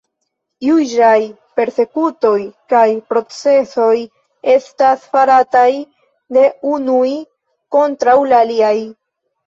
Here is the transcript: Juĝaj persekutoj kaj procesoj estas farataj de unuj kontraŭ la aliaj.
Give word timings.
Juĝaj 0.67 1.19
persekutoj 1.59 2.33
kaj 2.73 2.87
procesoj 3.13 3.93
estas 4.57 5.07
farataj 5.15 5.69
de 6.39 6.51
unuj 6.75 7.09
kontraŭ 7.79 8.21
la 8.35 8.47
aliaj. 8.53 8.79